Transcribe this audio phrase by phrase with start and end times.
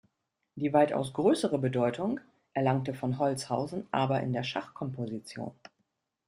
[0.55, 2.19] Die weitaus größere Bedeutung
[2.55, 5.51] erlangte von Holzhausen aber in der Schachkomposition.